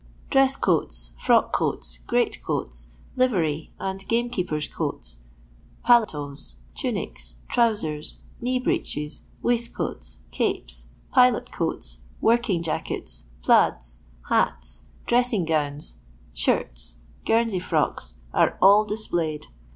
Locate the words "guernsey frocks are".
17.23-18.57